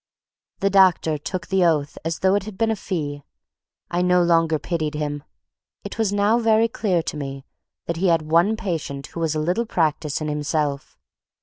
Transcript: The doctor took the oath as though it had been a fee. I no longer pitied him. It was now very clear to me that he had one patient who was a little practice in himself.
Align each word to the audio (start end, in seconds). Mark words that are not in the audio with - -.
The 0.61 0.71
doctor 0.71 1.19
took 1.19 1.45
the 1.45 1.63
oath 1.63 1.95
as 2.03 2.17
though 2.21 2.33
it 2.33 2.45
had 2.45 2.57
been 2.57 2.71
a 2.71 2.75
fee. 2.75 3.21
I 3.91 4.01
no 4.01 4.23
longer 4.23 4.57
pitied 4.57 4.95
him. 4.95 5.23
It 5.83 5.99
was 5.99 6.11
now 6.11 6.39
very 6.39 6.67
clear 6.67 7.03
to 7.03 7.15
me 7.15 7.45
that 7.85 7.97
he 7.97 8.07
had 8.07 8.23
one 8.23 8.57
patient 8.57 9.05
who 9.13 9.19
was 9.19 9.35
a 9.35 9.39
little 9.39 9.67
practice 9.67 10.19
in 10.19 10.27
himself. 10.27 10.97